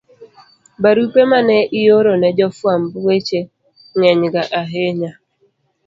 [0.81, 3.39] Barupe ma ne ioro ne jofwamb weche
[3.97, 5.11] ng'enyga ahinya.